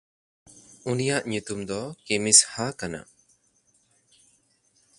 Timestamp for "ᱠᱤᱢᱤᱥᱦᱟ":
2.05-2.65